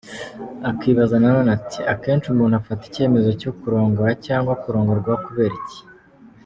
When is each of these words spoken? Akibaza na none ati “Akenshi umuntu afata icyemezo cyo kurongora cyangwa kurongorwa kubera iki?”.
Akibaza 0.69 1.15
na 1.21 1.29
none 1.35 1.49
ati 1.57 1.79
“Akenshi 1.93 2.25
umuntu 2.29 2.55
afata 2.57 2.81
icyemezo 2.85 3.29
cyo 3.41 3.51
kurongora 3.59 4.11
cyangwa 4.25 4.53
kurongorwa 4.61 5.13
kubera 5.25 5.55
iki?”. 5.63 5.81